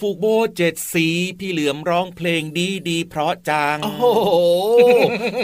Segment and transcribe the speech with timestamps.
[0.00, 0.26] ผูกโบ
[0.56, 1.06] เจ็ดสี
[1.38, 4.30] พี่เหลือมร้องเพลงดีดีเพราะจัง โอ้โห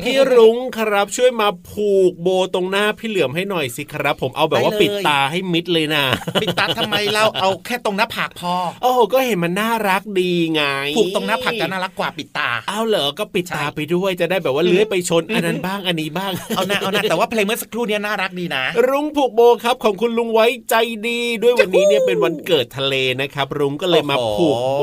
[0.05, 6.05] พี่รุ้งครับช่วยมาผูกโบตรงหน้าพี่เหลือมให้หน่อยสิครับ ผมเอาแบบว่าปิดตาให้มิดเลยนะ
[6.43, 10.63] ปิดตาทำไมเราเอาแค่ตรงหน้าผากพอ โอ้โห ก็เห็นมันน่ารักดีไง
[10.97, 20.75] ผูกตรงหน้าผากจะน่ารักกว่าปิดตา เอาเหรอ ก็ปิดตาไปด้วยจะได้แบบว่าเลื้อยไปชนอันนั้นบ้างอันนี้บ้าง เอาหน้าเอาหน้าแต่ว่าเพลงเมื่อสักครู่นี้น่ารักดีนะ รุ้งผูกโบครับของคุณลุงไว้ใจ
[21.09, 24.83] ดีด้วยวันนี้เนี่ยเป็นวันเกิดทะเลนะครับ รุ้งก็เลยมาผูกโบ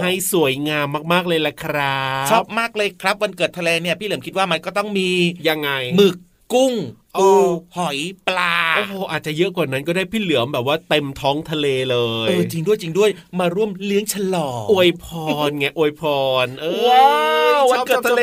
[0.00, 5.08] ให้สวยงามมากๆเลยละครับ ชอบมากเลยครับ วันเกิดทะเลเนี่ยพี่เหลิมคิดว่ามันก็ต้องมี
[5.48, 6.16] ยังไงหมึก
[6.52, 6.72] กุ้ง
[7.18, 7.30] ปู
[7.76, 11.96] หอยปลาโอ้โหอาจจะเยอะกว่านั้นก็ได้พี่เหลือมแบบว่าเต็มท้องทะเลเล
[12.26, 15.06] ยเออจริงด้วยจริงด้วยมาร่วมเลี้ยงฉลองอวยพ
[15.46, 16.02] รไงอวยพ
[16.44, 17.10] รเออว้า
[17.58, 18.22] ววันเกิดทะเล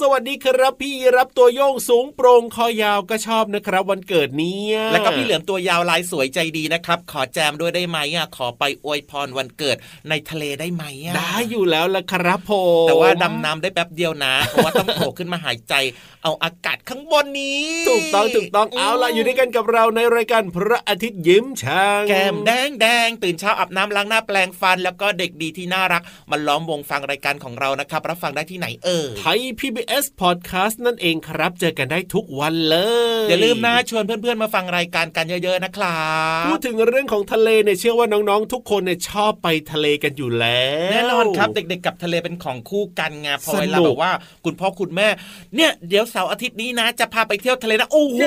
[0.00, 4.60] สวัสดีครับพี่รับตัวโยงสูงโปร่งคอยาวก็ชอบนะครับ วันเกิดนี้
[4.92, 9.76] แล้วก็พี่เหลือมตัวยาวลายสวยใจดีนะครับ ขอแจมด้วยได้ไหมอะขอไปอวยพรวันเกิด
[10.08, 12.52] ในทะเลได้ไหมอะได้อยู่แล้วละครับผ
[12.84, 15.74] มแต่ว่าดำน้ำได้แป๊บเดียวนะเพราะว่าต้องโผล่ขึ้นมาหายใจ
[16.22, 32.76] เอาอากาศข้างบนนี้ถูกต้องถูกต้องเอาล่ะอยู่ด้วยกันกับเราในรายการพระอาทิตย์ยิ้มช่างแก้มแดงแดงตื่นเช้าอาบน้ำล้างหน้าแปลงฟัน แล้วก็เด็กดีที่น่ารักมาล้อมวงฟังรายการของเรานะครับรับฟังได้ที่ไหนเอ่ยไทย PBS Podcast นั่นเองครับ เจอกันได้ทุกวันเล
[33.24, 36.00] ยอย่าลืมนะชวนเพื่อนๆมาฟังรายการกันเยอะๆนะครั
[36.42, 44.12] บพูดถึงเรื่องของทะเลเนี่ยเชื่อว่าน้องๆ ทุกคนเนี่ยชอบไปทะเลกันอยู่แล้วแน่นอนครับ เด็กๆกับทะเลเป็นของคู่กันไงพอเวลาแบบว่า
[44.44, 45.08] คุณพ่อคุณแม่
[45.56, 48.20] เนี่ยเดี๋ยวเสาร์อาทิตย์นี้นะ จะพาไปเที่ยวทะเลนะ โอ้โห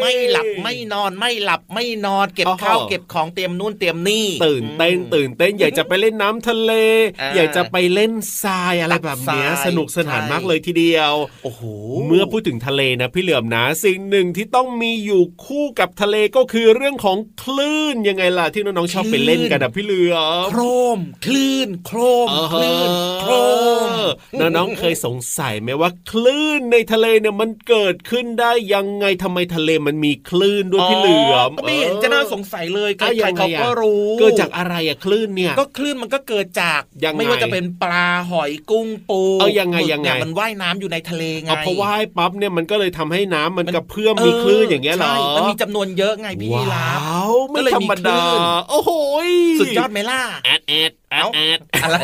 [0.00, 6.72] ไม่หลับไม่นอนไม่หลับไม่นอนเก็บข้าวเก็บของเตรียมนู่นเตรียมนี่ ตื่นเต้นตื่นเต้นอยากจะไปเล่นน้ำทะเล
[7.36, 11.12] อยากจะไปเล่นทรายอะไรแบบนี้สนุกสนานมากเลยทีเดียว
[11.44, 11.62] โอ้โห
[12.06, 20.60] เมื่อพูดถึงทะเลนะพี่เหลือมนะสิ่งหนึ่งที่ต้องมีอยู่คู่กับทะเลก็คือเรื่องของคลื่นยังไงล่ะที่น้องๆชอบไปเล่นกันนะพี่เหลือมโคร
[20.96, 22.90] ม คลื่น โครมคลื่น
[23.20, 23.32] โคร
[23.86, 23.88] ม
[24.40, 33.06] น้องๆเคยสงสัยไหมว่าคลื่นในทะเลเนี่ยมันเกิดขึ้นได้ยังไงทำไมทะเลมันมีคลื่นด้วยพี่เหลือมไม่เห็นจะน่าสงสัยเลยใคร
[33.38, 36.80] เขาก็รู้เกิดจากอะไรอะคลื่นเนี่ย ก็คลื่นมันก็เกิดจาก
[37.16, 47.00] ไม่ว่าจะเป็นปลาหอยกุ้งปูเอายังไงยังไงมันว่ายน้ำอยู่ในทะเลไงเพราะว่ายปั๊บเนี่ยมันก็เลยทำให้น้ำมันกระเพื่อมมีคลื่นอย่างเงี้ยหรอมันมีจำนวนเยอะไงพี่ลาบ
[47.50, 48.18] ไม่ธรรมดา
[48.70, 48.90] โอ้โห
[49.60, 51.96] สุดยอดไหมล่ะแอดแอดแอดแอดอะไร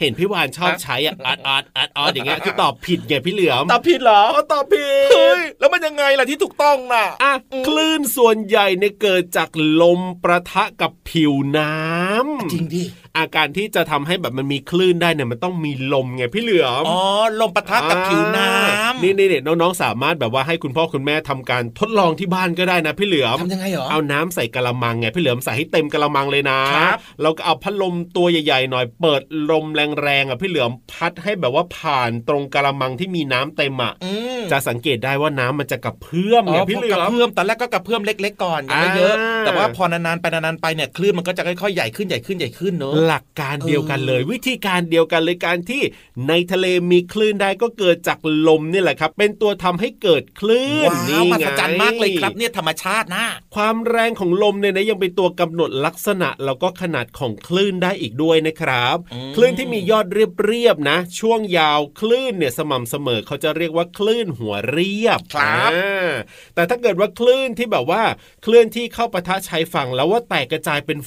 [0.00, 7.32] เห็นพี่วานชอบใช้อะอัดอัดอัดอัดอย่างเงี้ยคือตอบผิดไงพี่เหลือมตอบผิดเหรอตอบผิดเฮ้ยแล้วมันยังไงล่ะที่ถูกต้องน่ะอะ
[7.66, 9.48] คลื่นส่วนใหญ่เนี่ยเกิดจาก
[9.82, 12.84] ลมประทะกับผิวน้ำจริงดิ
[13.18, 17.00] อาการที่จะทำให้แบบมันมีคลื่นได้เนี่ยมันต้องมีลมไงพี่เหลือมอ๋อ
[17.40, 45.82] ลมปะทะกับผิวน้ำนี่นี่น้องๆสามารถแบบว่าให้คุณพ่อคุณแม่ทำการทดลองที่บ้านก็ได้นะพี่เหลือมทำยังไงเหรอเอาน้ำใส่กะละมังไงพี่เหลือมใส่ให้เต็มกะละมังเลยนะครับเราก็เอาพัดลมตัวใหญ่ๆหน่อยเปิดลมแรงๆอะพี่เหลือมพัดให้แบบว่าผ่านตรงกะละมังที่มีน้ำเต็มอะอืมจะสังเกตได้ว่าน้ำมันจะกระเพื่อมไงพี่เหลืกอระมเพื่อมตอนแรกก็กระเพื่อมเล็ก ๆ ก่อนยังไม่เยอะอ่าแต่ว่าพอนานๆไปนานๆไปเนี่ยคลื่นมันก็จะค่อยๆใหญ่ขึ้นใหญ่ขึ้นใหญ่ขึ้นเนอะหลักการเดียวกันเลย วิธีการเดียวกันเลยการที่
[46.28, 48.18] ในทะเลมีคลื่นได้ก็เกิดจาก
[48.48, 66.10] ลมนี่แหละครับ เป็นตัวทำให้เกิดคลื่นว้าวนี่มหัไงศจรรย์มากเลยครับเนี่ยธรรมชาตินะ ความแรงของลมเนี่ยนะยังเป็นตัวกำหนดลักษณะแล้วก็ขนาดของคลื่นได้อีกด้วยนะครับอืมคลื่นที่มียอดเรียบๆนะ ช่วงยาวคลื่นเนี่ยสม่ำเสมอเขาจะเรียกว่าคลื่นหัวเรียบครับอ่า
[66.54, 68.02] แต่ถ้าเกิดว่าคลื่นที่แบบว่า
[68.42, 70.98] เคลื่อนที่เข้าปะทะชายฝั่งแล้วว่าแตกกระจายเป็น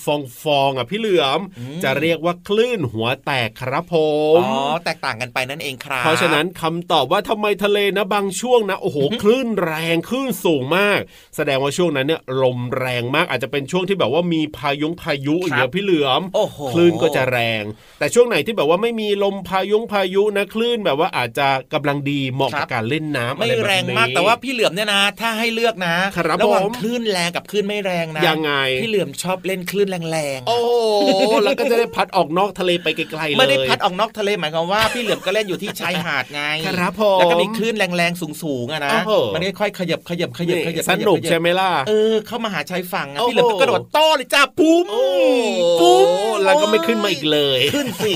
[0.43, 1.39] ฟองๆอะพี่เหลือม
[1.83, 4.05] จะเรียกว่าคลื่นหัวแตกครับผอ๋
[4.37, 4.53] มอ
[4.85, 10.99] แตกต่างกันไปนั่นเองครับ เพราะฉะนั้นคำตอบว่าทำไมทะเลนะบางช่วงนะโอ้โหคลื่นแรงคลื่นสูงมาก
[11.35, 17.63] แสดงว่าช่วงนั้นเนี่ยลมแรงมากอาจจะเป็นช่วงที่แบบว่ามีพายุพายุอย่างเงี้ยพี่เหลือมโอ้โหคลื่นก็จะแรง
[17.99, 28.51] แต่ช่วงไหนที่แบบว่าไม่มีลมพายุพายุนะคลื่นแบบว่าอาจจะกำลังดีเหมาะกับการเล่นน้ำไม่อะแบบแรงนี้มากแต่ว่าพี่เหลือมเนี่ยนะ ถ้าให้เลือกนะครับระหว่างผมคลื่นแรงกับคลื่นไม่แรงนะยังไง
[28.81, 30.71] พี่เหลือมชอบเล่นคลื่นแรงๆโอ้โห
[31.43, 45.05] แล้วก็จะได้พัดออกนอกทะเลไปไกลๆเลยไม่ได้พัดออกนอกทะเลหมายความว่าพี่เหลือมก็เล่นอยู่ที่ชายหาดไงครับผมแล้วก็มีคลื่นแรงๆสูงๆอะนะโอ้โหมันค่อยๆขยับขยับขยับขยับสนุกขยับใช่ไหมล่ะเออเข้ามาหาชายฝั่งอะโอ้โหพี่เหลือมก็กระโดดโต้เลยจ้าปุ้มโอ้
[45.81, 46.07] ปุ้ม
[46.45, 48.13] แล้วก็ไม่ขึ้นมาอีกเลย ขึ้นสิ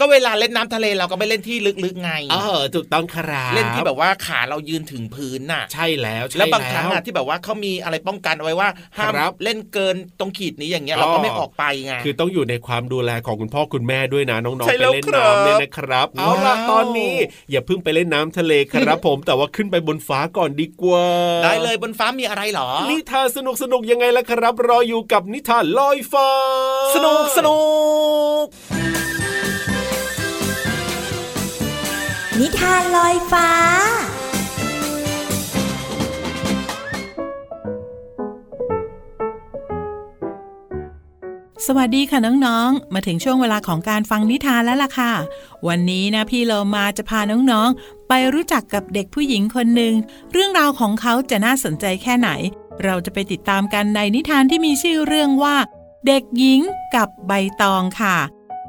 [0.00, 17.14] ก็เวลาเล่นน้ำทะเลเราก็ไม่เล่นที่ลึกๆไงเออถูกต้องครับเล่นที่แบบว่าขาเรายืนถึงพื้นน่ะ ใช่แล้วใช่แล้วบางครั้งแล้อะวที่แบบว่าเขามีอะไรป้องกันเอาไว้ว่าห้ามครับเล่นเกินตรงขีดนี้อย่างเงี้ยอ๋อเราก็ไม่ออกไปไงคือต้องอยู่ในความดูแลของคุณพ่อคุณแม่ด้วยนะน้องๆใช่ไปแล้วเล่นครับน้ำเนี่ยนะครับ เอาล่ะว้าวตอนนี้
[17.50, 21.04] อย่าเพิ่งไปเล่นน้ำทะเลครับผม แต่ว่าขึ้นไปบนฟ้าก่อนดีกว่า
[21.44, 26.28] ได้เลยบนฟ้ามีอะไรเหรอ นิทานสนุกสนุกๆยังไงล่ะครับ รออยู่กับนิทานลอยฟ้า
[26.94, 27.58] สนุกสนุ
[28.42, 28.44] ก
[32.40, 33.48] นิทานลอยฟ้า
[41.66, 45.12] สวัสดีค่ะน้องๆ มาถึงช่วงเวลาของการฟังนิทานแล้วล่ะค่ะ
[45.68, 49.94] วันนี้นะพี่เรามาจะพาน้องๆ ไปรู้จักกับเด็กผู้หญิงคนหนึ่ง
[50.32, 52.30] เรื่องราวของเขาจะน่าสนใจแค่ไหน
[52.84, 55.56] เราจะไปติดตามกันในนิทานที่มีชื่อเรื่องว่า
[56.06, 56.60] เด็กหญิง
[56.96, 57.32] กับใบ
[57.62, 58.16] ตองค่ะ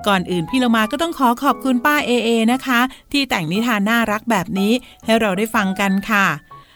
[0.08, 2.80] ก่อนอื่นพี่เรามาก็ต้องขอขอบคุณป้าเอเอนะคะ
[3.12, 4.74] ที่แต่งนิทานน่ารักแบบนี้
[5.06, 6.26] ให้เราได้ฟังกันค่ะ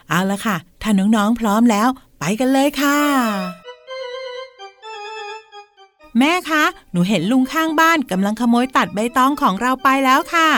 [0.09, 1.88] เอาละค่ะ ถ้าน้องๆพร้อมแล้ว
[2.19, 3.60] ไปกันเลยค่ะ
[6.19, 10.49] แม่คะ หนูเห็นลุงข้างบ้านกำลังขโมยตัดใบตองของเราไปแล้วค่ะ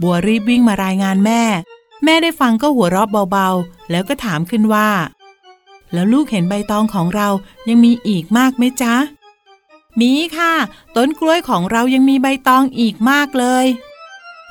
[0.00, 1.42] บัวรีบวิ่งมารายงานแม่
[2.04, 4.88] แม่ได้ฟังก็หัวเราะเบาๆ แล้วก็ถามขึ้นว่า
[5.92, 7.28] แล้วลูกเห็นใบตองของเรา
[7.68, 8.94] ยังมีอีกมากไหมจ๊ะ
[10.00, 10.54] มีค่ะ
[10.96, 13.66] ต้นกล้วยของเรายังมีใบตองอีกมากเลย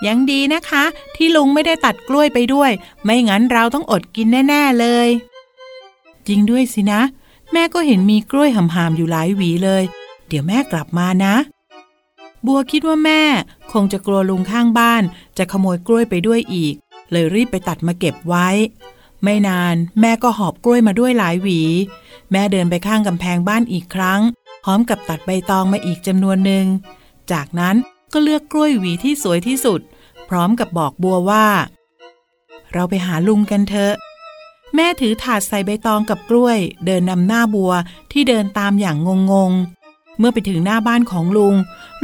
[0.07, 0.83] ยังดีนะคะ
[1.15, 2.71] ที่ลุงไม่ได้ตัดกล้วยไปด้วย
[3.03, 5.07] ไม่งั้นเราต้องอดกินแน่ ๆ เลย
[6.27, 7.01] จริงด้วยสินะ
[7.51, 9.83] แม่ก็เห็นมีกล้วยหำๆอยู่หลายหวีเลย
[10.27, 11.35] เดี๋ยวแม่กลับมานะ
[12.45, 13.21] บัวคิดว่าแม่
[13.73, 15.03] คงจะกลัวลุงข้างบ้าน
[15.37, 16.73] จะขโมยกล้วยไปด้วยอีก
[17.11, 18.47] เลยรีบไปตัดมาเก็บไว้
[19.23, 21.61] ไม่นานแม่ก็หอบกล้วยมาด้วยหลายหวี
[22.31, 24.21] แม่เดินไปข้างกำแพงบ้านอีกครั้ง
[24.63, 26.65] พร้อมกับตัดใบตองมาอีกจำนวนหนึ่ง
[27.31, 27.75] จากนั้น
[28.13, 29.81] ก็เลือกกล้วยหวีที่สวยที่สุด
[30.29, 31.47] พร้อมกับบอกบัวว่า
[32.73, 33.93] เราไปหาลุงกันเถอะ
[34.75, 37.71] แม่ถือถาดใส่ใบตองกับกล้วย เดินนำหน้าบัว
[38.11, 38.97] ที่เดินตามอย่าง
[39.31, 39.53] งง
[40.17, 41.55] เมื่อไปถึงหน้าบ้านของลุง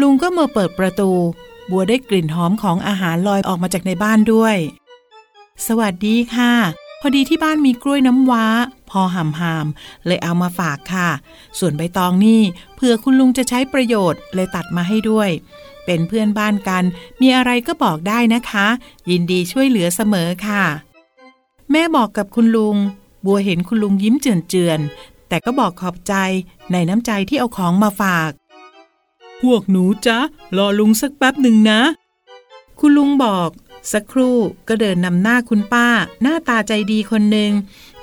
[0.01, 1.11] ลุงก็มาเปิดประตู
[1.71, 4.55] บัวได้กลิ่นหอมของอาหารลอยออกมาจากในบ้านด้วย
[5.67, 6.53] สวัสดีค่ะ
[7.01, 8.45] พอดีที่บ้านมีกล้วยน้ำว้า
[8.89, 11.09] พอหำหามๆเลยเอามาฝากค่ะ
[11.59, 12.41] ส่วนใบตองนี่
[12.75, 15.29] เผื่อคุณลุงจะใช้ประโยชน์เลยตัดมาให้ด้วย
[15.85, 16.83] เป็นเพื่อนบ้านกัน
[17.21, 18.67] มีอะไรก็บอกได้นะคะ
[19.09, 20.63] ยินดีช่วยเหลือเสมอค่ะ
[21.71, 22.77] แม่บอกกับคุณลุง
[23.25, 24.79] บัวเห็นคุณลุงยิ้มเจือน
[25.33, 26.15] แต่ก็บอกขอบใจ
[26.71, 28.31] ในน้ำใจที่เอาของมาฝาก
[29.41, 30.19] พวกหนูจ๊ะ
[30.57, 31.81] รอลุงสักแป๊บหนึ่งนะ
[32.79, 33.49] คุณลุงบอก
[33.91, 34.37] สักครู่
[34.67, 35.87] ก็เดินนำหน้าคุณป้า
[36.21, 37.51] หน้าตาใจดีคนหนึ่ง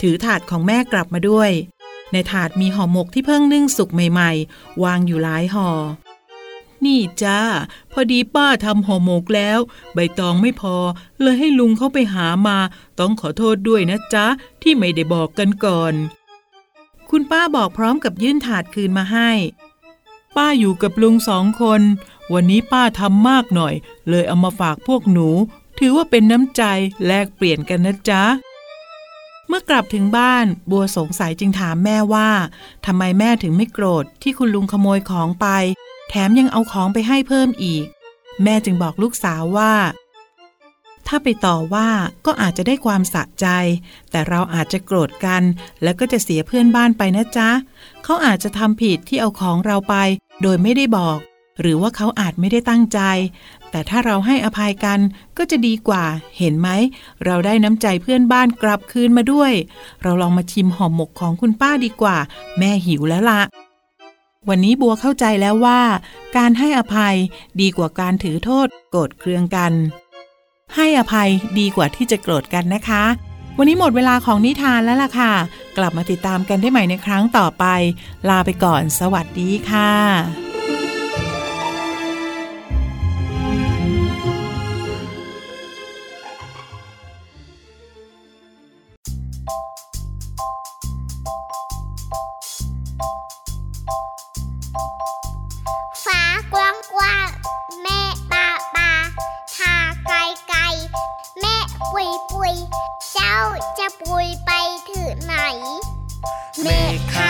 [0.00, 1.50] ถือถาดของแม่กลับมาด้วย
[2.12, 5.68] ในถาดมีห่อหมกที่เพิ่งนึ่งสุกใหม่ๆ วางอยู่หลายห่อ
[6.84, 7.40] นี่จ้า
[7.92, 9.58] พอดีป้าทำห่อหมกแล้ว
[9.94, 10.76] ใบตองไม่พอ
[11.20, 12.58] เลยให้ลุงเข้าไปหามา
[12.98, 14.26] ต้องขอโทษด้วยนะจ๊ะ
[14.62, 15.94] ที่ไม่ได้บอกกันก่อน
[17.10, 19.30] คุณป้าบอกพร้อมกับยื่นถาดคืนมาให้
[20.36, 21.82] ป้าอยู่กับลุงสองคน
[22.32, 23.74] วันนี้ป้าทำมากหน่อย
[24.08, 25.28] เลยเอามาฝากพวกหนู
[25.78, 26.62] ถือว่าเป็นน้ำใจ
[27.06, 28.24] แลกเปลี่ยนกันนะจ๊ะ
[29.48, 32.30] เมื่อกลับถึงบ้านบัวสงสัยจึงถามแม่ว่า
[32.86, 35.46] ทำไมแม่ถึงไม่โกรธที่คุณลุงขโมยของไป
[36.08, 37.84] แถมยังเอาของไปให้เพิ่มอีก
[38.42, 39.72] แม่จึงบอกลูกสาวว่า
[41.12, 41.88] ถ้าไปต่อว่า
[42.26, 43.46] ก็อาจจะได้ความสะใจ
[44.10, 45.42] แต่เราอาจจะโกรธกัน
[45.82, 47.50] แล้วก็จะเสียเพื่อนบ้านไปนะจ๊ะ
[48.04, 49.94] เขาอาจจะทำผิดที่เอาของเราไป
[50.42, 51.18] โดยไม่ได้บอก
[51.60, 53.00] หรือว่าเขาอาจไม่ได้ตั้งใจ
[53.70, 54.98] แต่ถ้าเราให้อภัยกัน
[55.38, 56.04] ก็จะดีกว่า
[56.38, 56.68] เห็นไหม
[57.24, 59.52] เราได้น้ำใจเพื่อนบ้านกลับคืนมาด้วย
[60.02, 62.16] เราลองมาชิมห่อหมกของคุณป้าดีกว่า
[62.58, 63.40] แม่หิวแล้วละ
[64.48, 65.80] วันนี้บัวเข้าใจแล้วว่า
[66.36, 67.16] การให้อภัย
[67.60, 69.74] ดีกว่าการถือโทษโกรธเคืองกัน
[70.76, 73.04] ให้อภัยดีกว่าที่จะโกรธกันนะคะ
[73.58, 75.32] วันนี้หมดเวลาของนิทานแล้วล่ะค่ะ
[75.76, 77.64] กลับมาติดตามกันได้ใหม่ในครั้งต่อไป
[78.28, 80.49] ลาไปก่อน สวัสดีค่ะ
[106.62, 107.29] Make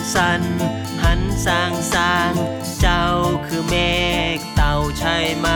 [0.00, 0.42] สันสัน
[1.02, 2.32] หันสางสาง
[2.80, 3.04] เจ้า
[3.46, 3.74] คือเม
[4.36, 5.48] ฆเต่าใช่ไหม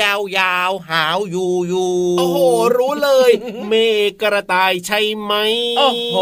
[0.00, 2.38] ยาวยาวหาวอยู่อยู่โอ้โห
[2.76, 3.30] รู้เลย
[3.68, 3.74] เม
[4.08, 5.32] ฆกระต่ายใช่ไหม
[5.78, 6.16] โอ้โห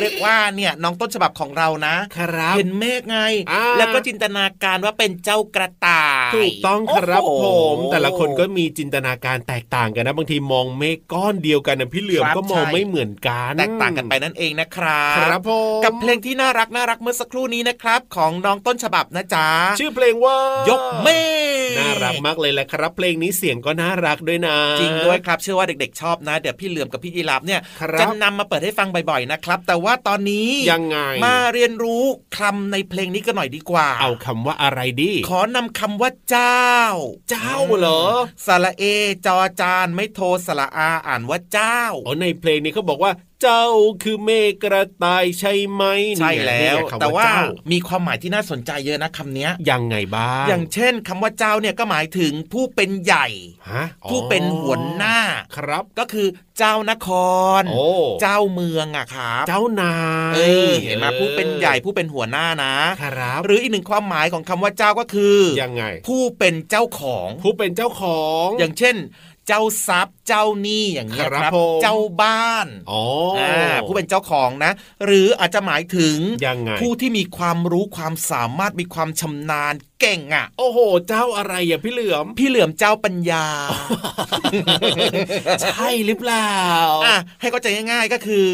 [0.00, 3.18] เรียกว่าเนี่ยน้องต้นฉบับของเรานะครับเห็นเมฆไง
[3.52, 19.46] อ่าแล้วก็จินตนาการว่าเป็นเจ้ากระต่ายถูกต้องครับโอ้โหผมแต่ละคนก็มีจินตนาการแตกต่างกันนะบางทีมองเมฆก้อนเดียวกันนะพี่เหลือมครับก็มองใช่ไม่เหมือนกันแตกต่างกันไปนั่นเองนะครับครับผมกับเพลงที่น่ารักน่ารักเมื่อสักครู่นี้นะครับ ของน้องต้นฉบับนะจ๊ะ
[19.80, 21.08] ชื่อเพลงว่ายกเม
[21.52, 32.04] ฆ น่ารักมากเลยแหละครับ เพลงนี้เสียงก็น่ารักด้วยนะ จริงด้วยครับเชื่อว่าเด็กๆชอบนะเดี๋ยวพี่เหลือมกับพี่ยีรับเนี่ยครับจะนำมาเปิดให้ฟังบ่อยๆนะครับ แต่ว่าตอนนี้ยังไงมาเรียนรู้
[32.38, 36.68] คำในเพลงนี้กันหน่อยดีกว่า เอาคำว่าอะไรดี ขอนำคำว่าเจ้า
[37.30, 38.02] เจ้าเหรอ
[38.46, 38.84] สระเอ
[39.26, 43.66] จอจานไม่โทสระอาอ่านว่าเจ้าอ๋อในเพลงนี้เขาบอกว่าเจ้า
[44.02, 45.82] คือเมฆกระต่ายใช่ไหม
[46.18, 47.34] ใช่แล้วนี่ไงคำแต่ว่าเจ้
[47.72, 53.26] มีความหมายที่น่าสนใจเยอะนะคำเนี้ยยังไงบ้างอย่างเช่นคำว่าเจ้าเนี่ยก็หมายถึงผู้เป็นใหญ่
[53.70, 55.18] ฮะอ๋อผู้เป็นหัวหน้า
[55.56, 56.26] ครับ ก็คือ
[56.58, 57.08] เจ้านค
[57.60, 57.88] รโอ้
[58.22, 59.96] เจ้าเมืองอะครับเจ้านา
[60.32, 68.96] ยเออเห็นไหมผู้เป็นใหญ่ผู้เป็นหัวหน้านะครับ หรืออีกหนึ่งความหมายของคำว่าเจ้าก็คือยังไง ผู้เป็นเจ้าของ ผู้เป็นเจ้าของ อย่างเช่น
[69.48, 73.02] เจ้าทรัพย์เจ้าหนี้อย่างนี้ยครับครับผมเจ้าบ้านอ๋อ
[73.38, 74.72] อ่าผู้เป็นเจ้าของนะ
[75.06, 83.46] หรืออาจจะหมายถึงยังไงผู้ที่มีความรู้ความสามารถมีความชำนาญเก่งอะ โอ้โห เจ้าอะไรอะพี่เหลือม พี่เหลือมเจ้าปัญญา
[85.62, 86.52] ใช่หรือเปล่า
[87.06, 88.46] อะให้เข้าใจง่ายๆก็คือ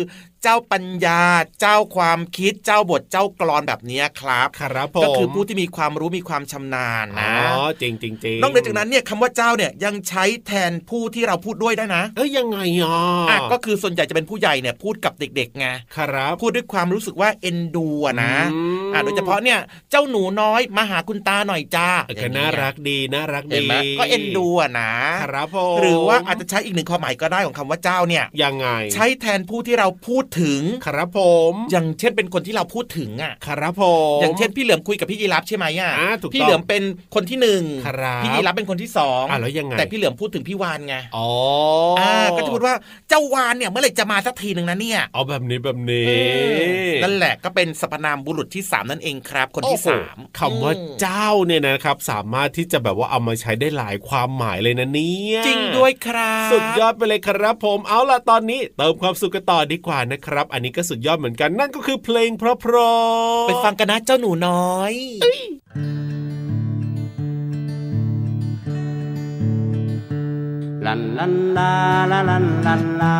[0.42, 1.22] เจ้าปัญญา
[1.60, 12.98] เจ้าความคิด เจ้าบท เจ้ากรอนแบบเนี้ยครับ ครับผม ก็คือผู้ที่มีความรู้มีความชำนาญอ๋นะอจริงจริงจริงนอกเหนือจากนั้นเนี่ยคำว่าเจ้าเนี่ยยังใช้แทนผู้ที่เราพูดด้วยได้นะ เอ้ยยังไงอะ
[13.30, 15.66] อะก็คือส่วนใหญ่จะเป็นผู้ใหญ่เนี่ยพูดกับเด็กๆไง
[15.96, 19.58] ครับ พูดด้วยความรู้สึกว่าเอ็นดูอะนะอืมอะโดยเฉพาะเนี่ย
[19.90, 24.92] เจ้าหนูน้อยมาหาคุณตาหน่อยจ้าเออก็น่ารักดีน่ารักเห็นดีไหมก็เอ็นดูอะนะ
[25.22, 31.20] ครับผมหรือว่าอาจจะใช้อีกหนึ่งความหมายก็ได้ของคำว่าเจ้าเนี่ยยังไง ใช้แทนผู้ที่เราพูดถึงครับผ
[31.50, 33.84] ม อย่างเช่นเป็นคนที่เราพูดถึงอะครับผ
[34.16, 36.82] มอย่างเช่นพี่เหลือมคุยกับพี่ยีรับใช่ไหมอะอ่าถูกต้องพี่เหลือมเป็น
[37.14, 41.28] คนที่หนึ่งครับพี่ยีรับเป็นคนที่สองอะแล้วยังไงแต่พี่เหลือมพูดถึงพี่วานไงอ๋อ
[42.00, 42.74] อ่าก็จะพูดว่า
[43.08, 46.12] เจ้าวานเนี่ยเมื่อไหร่จะมาสักทีหนึ่งนะเนี่ยเอาแบบนี้แบบนี้เอ
[46.90, 64.94] อนั่นแหละก็เป็นสรรพนามบุรุษที่สามนั่นเองครับ คนที่โอ้โหสามคำว่าอืมเจ้าเนี่ยนะครับ สามารถที่จะแบบว่าเอามาใช้ได้หลายความหมายเลยนะเนี่ยจริงด้วยครับ สุดยอดไปเลยครับผมเอาล่ะตอนนี้เติมความสุขกันต่อดีกว่านะครับ อันนี้ก็สุดยอดเหมือนกันนั่นก็คือเพลงเพราะๆไปฟังกันนะเจ้าหนูน้อย
[70.86, 71.72] ลันลันลา
[72.10, 73.14] ลาลันลันลา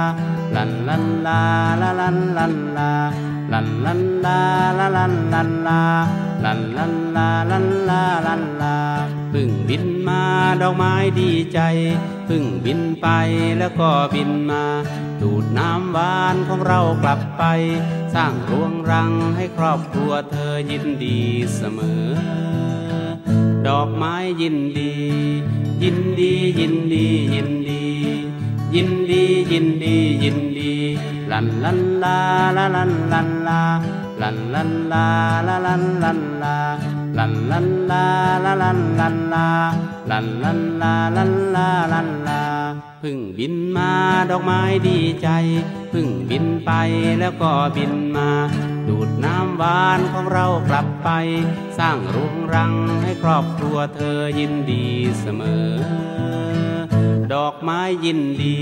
[0.57, 1.41] ลันลันลา
[1.81, 4.41] ลาลันลันลา ลันลันลา
[4.79, 5.83] ลาลันลันลา
[6.45, 8.77] ลันลันลาลันลาลันลา
[9.33, 10.23] พึ่งบินมา
[10.61, 11.61] ดอกไม้ดีใจ
[12.29, 13.09] พึ่งบินไป
[13.59, 14.65] แล้วก็บินมา
[15.21, 17.45] ดูดน้ำหวานของเรากลับไป
[18.15, 21.19] สร้างรวงรังให้ครอบครัวเธอยินดี
[21.57, 22.11] เสมอ
[23.67, 24.95] ดอกไม้ยินดี
[25.83, 27.85] ยินดียินดียินดี
[28.75, 30.75] ยินดียินดียินดี
[31.33, 32.19] ลันลันลา
[32.57, 33.61] ลาลันลันลา
[34.23, 35.07] ลันลันลา
[35.47, 36.57] ลาลันลันลา
[37.19, 38.05] ลันลันลา
[38.45, 39.47] ลาลันลันลา
[40.11, 42.43] ลันลันลาลันลาลันลา
[43.03, 43.93] พึ่งบินมา
[44.31, 45.29] ดอกไม้ดีใจ
[45.93, 46.71] พึ่งบินไป
[47.21, 48.31] แล้วก็บินมา
[48.89, 51.09] ดูดน้ำหวานของเรากลับไป
[51.79, 54.85] สร้างรุงรังให้ครอบครัวเธอยินดี
[55.21, 55.71] เสมอ
[57.33, 58.57] ดอกไม้ยินดี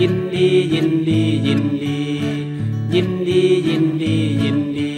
[0.00, 1.98] ยินดียินดียินดี
[2.94, 4.92] ยินดียินดียินดี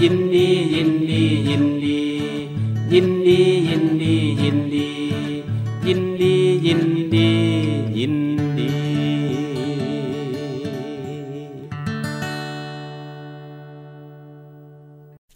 [0.00, 2.04] ยินดียินดียินดี
[2.92, 4.86] ยินดียินดียินดี
[5.86, 6.34] ยินดี
[6.66, 6.82] ยิน
[7.14, 7.28] ดี
[7.98, 8.16] ยิน
[8.58, 8.70] ดี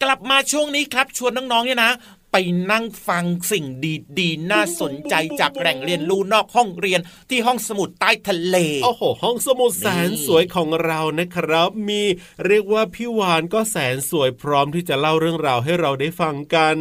[0.02, 1.92] กลับมาช่วงนี้ครับชวนน้องๆเนี่ยนะ
[2.32, 2.36] ไป
[2.70, 3.66] นั่งฟังสิ่ง
[4.18, 12.02] ดีๆ น่าสนใจจากแหล่งเรียนรู้นอกห้องเรียนที่ห้องสมุดใต้ทะเล โอ้โห ห้องสมุดแสนสวยของเรานะครับ มี
[12.46, 16.76] เรียกว่าพี่วานก็แสนสวยพร้อมที่จะเล่าเรื่องราวให้เราได้ฟังกัน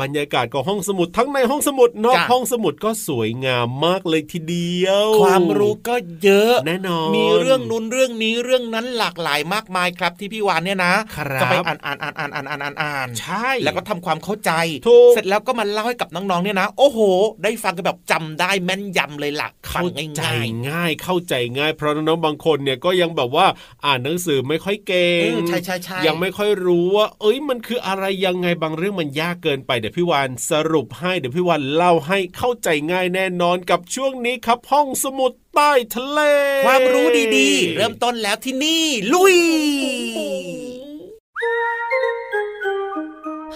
[0.00, 10.94] บรรยากาศของห้องสมุดทั้งในห้องสมุดนอกห้องสมุดก็สวยงามมากเลยทีเดียว ความรู้ก็เยอะแน่นอน มีเรื่องนู้นเรื่องนี้เรื่องนั้นหลากหลายมากมายครับที่พี่วานเนี่ยนะ
[11.40, 14.52] จะไปอ่านอ่านอ่านอ่านอ่านอ่านอ่านใช่แล้วก็ทำความเข้าใจ
[14.90, 16.98] ถูกเสร็จแล้วก็มาเล่าให้กับน้องๆเนี่ยนะ โอ้โห
[17.42, 23.46] ได้ฟังกันแบบจำได้แม่นยำเลยล่ะฟัเข้างใจง่ายง่ายเข้าใจง่าย เพราะน้องๆบางคนเนี่ยก็ยังแบบว่า
[23.84, 36.20] อ่านหนังสือไม่ค่อยเก่ๆงอืมใช่ใช่ใช่ยังไม่ค่อยรู้ว่า เอ้ยมันคืออะไรยังไงบางเรื่องมันยากเกินไปเดี๋ยวพี่วานสรุปให้เดี๋ยวพี่วานเล่าให้เข้าใจง่ายแน่นอนกับช่วงนี้ครับห้องสมุดใต้ทะเล
[36.66, 39.36] ความรู้ดีๆ เริ่มต้นแล้วที่นี่ ลุย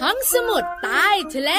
[0.01, 1.51] ห้องสมุดใต้ทะเล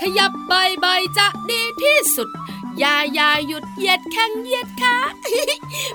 [0.00, 0.86] ขยับใบใบ
[1.18, 2.28] จะดีที่สุด
[2.82, 4.96] ยายาหยุดเหยียดแข้งเหยียดขา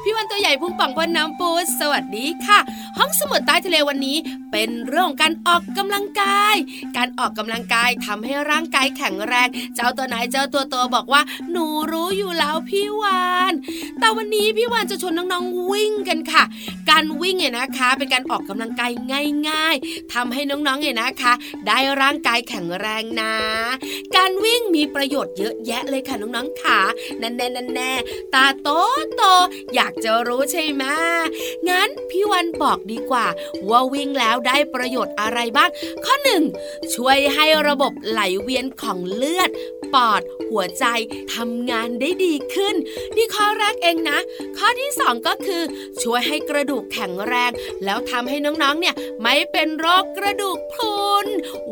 [0.03, 2.59] พี่วันตัวใหญ่พุ่งป่องพ่นน้ำปูสวัสดีค่ะ
[2.97, 4.17] ห้องสมุดใต้ทะเลวันนี้
[4.51, 6.55] เป็นเรื่องของการออกกำลังกาย
[6.97, 13.53] การออกกำลังกายทำให้ร่างกายแข็งแรง เจ้าตัวไหนเจ้าตัวโตบอกว่า หนูรู้อยู่แล้วพี่วาน
[13.99, 16.43] แต่วันนี้พี่วานจะชวนน้องๆวิ่งกันค่ะ
[16.89, 18.91] การวิ่งเนี่ยนะคะ เป็นการออกกำลังกาย
[19.49, 21.33] ง่าย ๆทำให้น้องๆเนี่ยนะคะ
[21.67, 23.33] ได้ร่างกายแข็งแรงนะ
[24.15, 26.66] การวิ่งมีประโยชน์เยอะแยะเลยค่ะน้องๆค่ะ
[27.21, 27.91] นั่นแน่แน่แน่
[28.33, 28.69] ตาโต
[29.15, 29.23] โต
[29.75, 30.83] อยากจะรู้ใช่ไหม
[31.69, 33.27] งั้นพี่วันบอกดีกว่า
[33.69, 35.69] ว่าวิ่งแล้วได้ประโยชน์อะไรบ้าง
[36.05, 36.43] ข้อหนึ่ง
[36.93, 39.49] ช่วยให้ระบบไหลเวียนของเลือด
[39.93, 40.85] ปอด หัวใจ
[41.33, 42.75] ทำงานได้ดีขึ้น
[43.15, 44.19] นี่ข้อแรกเองนะ
[44.57, 45.63] ข้อที่สองก็คือ
[46.01, 47.51] ช่วยให้กระดูกแข็งแรง
[47.83, 51.27] แล้วทำให้น้องๆเนี่ยไม่เป็นโรคกระดูกพรุน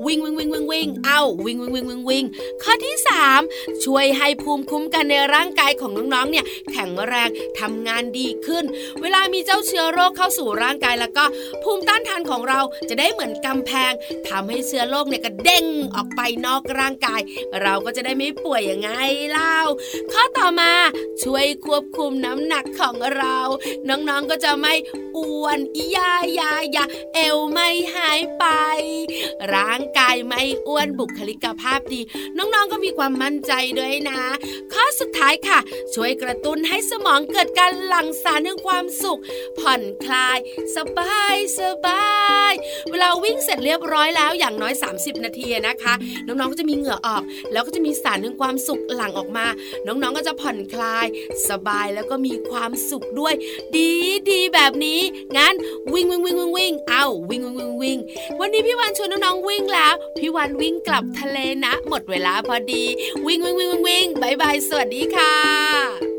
[0.05, 2.25] วิ่งวิ่งวิ่งวิ่งวิ่งเอาวิ่งวิ่งวิ่งวิ่งวิ่ง
[2.63, 3.41] ข้อที่สาม
[3.85, 8.63] ช่วยให้ภูมิคุ้มกันในร่างกายของน้องๆ เนี่ยแข็งแรงทำงานดีขึ้น
[9.01, 11.25] เวลามีเจ้าเชื้อโรคเข้าสู่ร่างกายแล้วก็
[11.63, 13.91] ภูมิต้านทานของเราจะได้เหมือนกำแพง
[14.29, 17.21] ทำให้เชื้อโรคเนี่ยกระเด้งออกไปนอกร่างกาย
[17.61, 18.89] เราก็จะได้ไม่ป่วยยังไง
[19.31, 19.57] เล่า
[20.11, 20.71] ข้อต่อมา
[21.23, 23.37] ช่วยควบคุมน้ำหนักของเรา
[23.89, 24.73] น้องๆก็จะไม่
[25.17, 25.59] อ้วน
[25.95, 28.45] ยายายาเอวไม่หายไป
[29.53, 32.01] ร่างกายไม่อ้วนบุคลิกภาพดี
[32.37, 34.21] น้องๆก็มีความมั่นใจด้วยนะ
[34.75, 35.59] ข้อสุดท้ายค่ะ
[35.95, 39.19] ช่วยกระตุ้นให้สมองเกิดการหลั่งสารแห่งความสุข
[39.59, 40.37] ผ่อนคลาย
[40.75, 42.15] สบายสบา
[42.51, 42.53] ย
[42.91, 45.93] เวลาวิ่งเสร็จเรียบร้อยแล้วอย่างน้อย 30 นาทีนะคะ
[46.25, 49.47] น้องๆก็จะมีเหงื่อออก แล้วก็จะมีสารแห่งความสุขหลั่งออกมา
[49.85, 51.05] น้องๆก็จะผ่อนคลาย
[51.49, 53.33] สบายแล้วก็มีความสุขด้วย
[53.75, 53.91] ดี
[54.29, 54.99] ดีแบบนี้
[55.37, 55.53] งั้น
[55.93, 57.97] วิ่งวิ่งวิ่งวิ่งวิ่งเอาวิ่งวิ่งวิ่งวิ่ง
[58.39, 62.83] วันนี้พี่วันชวนน้องๆวิ่งแล้ว พี่วันวิ่งกลับทะเลนะ หมดเวลาพอดี
[63.27, 66.14] วิ่งวิ่งวิ่งวิ่งวิ่งบายบายสวัสดีค่ะ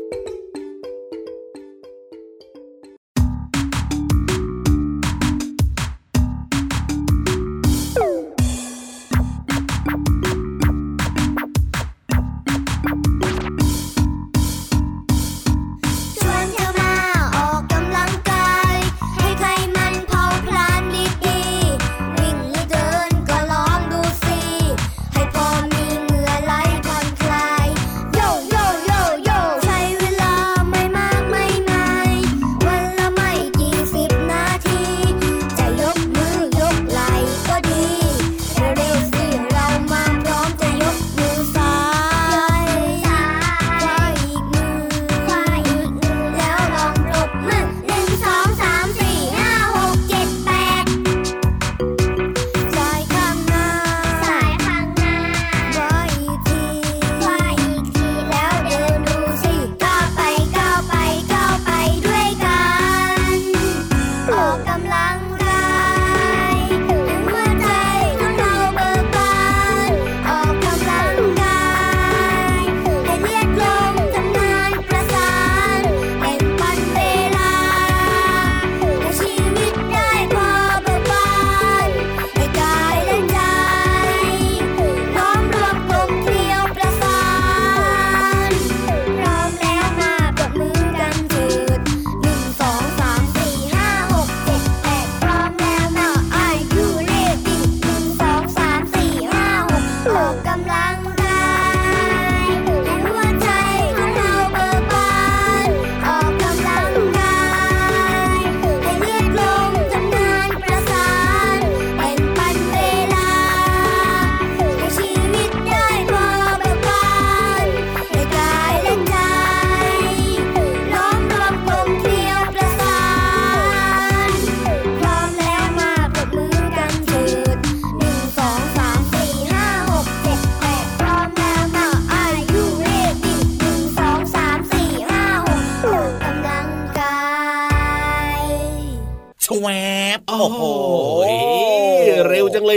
[140.39, 140.63] โอ้โห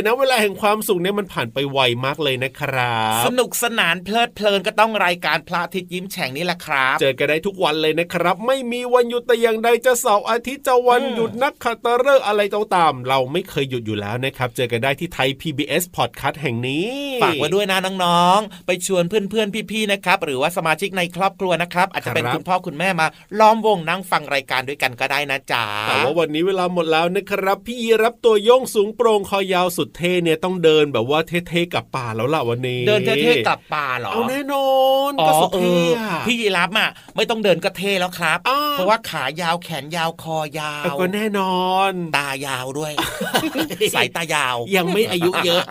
[0.02, 16.88] เร็วจังเลยนะ เวลาแห่งความสุขเนี่ยมันผ่านไปไวมากเลยนะครับ สนุกสนานเพลิดเพลินก็ต้องรายการพระอาทิตย์ยิ้มแฉ่งนี่แหละครับ เจอกันได้ทุกวันเลยนะครับ ไม่มีวันหยุดแต่อย่างใดจะเสาร์อาทิตย์จะวันอืมหยุดนักขัตฤกษ์อะไรก็ตามเราไม่เคยหยุดอยู่แล้วนะครับ เจอกันได้ที่ไทย PBS Podcast แห่งนี้
[17.22, 23.06] ฝากไว้ด้วยนะน้องๆไปชวนเพื่อนๆพี่ๆนะครับ หรือว่าสมาชิกในครอบครัวนะครับ อาจจะเป็นครับคุณพ่อคุณแม่มา
[23.38, 34.70] ล้อมวงนั่งฟังรายการด้วยกันก็ได้นะจ๊ะแต่ว่าวันนี้เวลาหมดแล้วนะครับ พี่ยีรับตัวโยงสูงโปร่งคอยาวสสุดเท่เนี่ยต้องเดินแบบว่าเท่ๆกับป่าแล้วล่ะวันนี้เดินเท่ๆกลับป่าเหรอเอาแน่นอ
[35.11, 42.92] นอ๋อก็สุดเอเท่ออะพี่ยีรับอะไม่ต้องเดินก็เท่แล้วครับอ้าวเพราะว่าขายาวแขนยาวคอยาวแต่ก็แน่นอน ตายาวด้วย
[43.94, 45.62] สายตายาวยังไม่อายุเยอะ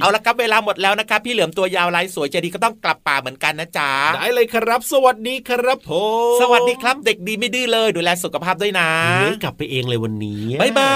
[0.00, 5.92] เอาละครับเวลาหมดแล้วนะครับ พี่เหลือมตัวยาวลายสวยใจดีก็ต้องกลับป่าเหมือนกันนะจ๊ะได้เลยครับ สวัสดีครับผ
[6.36, 8.88] มสวัสดีครับ เด็กดีไม่ดื้อเลยดูแลสุขภาพด้วยนะ
[9.20, 10.92] เฮ้ยกลับไปเองเลยวันนี้บ๊ายบา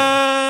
[0.49, 0.49] ย